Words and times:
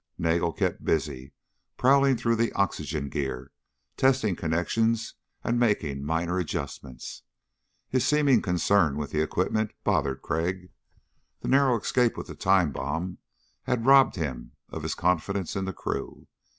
Nagel 0.17 0.51
kept 0.51 0.83
busy 0.83 1.31
prowling 1.77 2.17
through 2.17 2.35
the 2.35 2.51
oxygen 2.53 3.07
gear, 3.07 3.51
testing 3.97 4.35
connections 4.35 5.13
and 5.43 5.59
making 5.59 6.03
minor 6.03 6.39
adjustments. 6.39 7.21
His 7.87 8.03
seeming 8.03 8.41
concern 8.41 8.97
with 8.97 9.11
the 9.11 9.21
equipment 9.21 9.73
bothered 9.83 10.23
Crag. 10.23 10.71
The 11.41 11.49
narrow 11.49 11.79
escape 11.79 12.17
with 12.17 12.25
the 12.25 12.35
time 12.35 12.71
bomb 12.71 13.19
had 13.65 13.85
robbed 13.85 14.15
him 14.15 14.53
of 14.69 14.81
his 14.81 14.95
confidence 14.95 15.55
in 15.55 15.65
the 15.65 15.71
crew. 15.73 16.25